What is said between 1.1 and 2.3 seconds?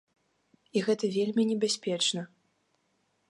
вельмі небяспечна.